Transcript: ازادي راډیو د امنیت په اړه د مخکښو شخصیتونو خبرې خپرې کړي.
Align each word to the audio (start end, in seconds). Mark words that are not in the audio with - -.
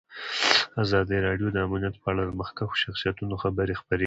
ازادي 0.83 1.17
راډیو 1.27 1.47
د 1.51 1.57
امنیت 1.67 1.95
په 2.01 2.07
اړه 2.11 2.23
د 2.25 2.31
مخکښو 2.39 2.79
شخصیتونو 2.83 3.35
خبرې 3.43 3.73
خپرې 3.81 3.97
کړي. 3.97 3.99